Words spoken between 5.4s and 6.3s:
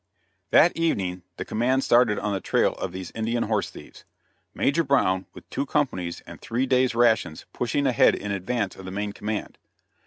two companies